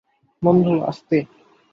বন্ধু, 0.41 0.73
আস্তে। 0.81 1.17